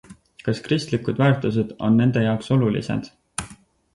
Kas 0.45 0.61
kristlikud 0.67 1.21
väärtused 1.23 1.75
on 1.87 2.01
nende 2.03 2.23
jaoks 2.27 2.51
olulised? 2.57 3.09